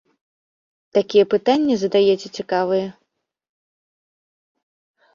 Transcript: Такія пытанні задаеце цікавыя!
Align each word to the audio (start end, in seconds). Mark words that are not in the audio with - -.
Такія 0.97 1.23
пытанні 1.35 1.75
задаеце 1.83 2.27
цікавыя! 2.41 2.87